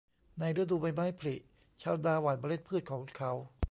[0.39, 1.35] ในฤดูใบไม้ผลิ
[1.81, 3.31] ชาวนาหว่านเมล็ดพืชของเขา